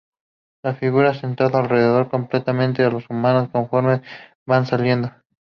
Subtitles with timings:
[0.63, 4.01] Las figuras sentadas alrededor complementan a los humanos conforme
[4.47, 5.11] van saliendo.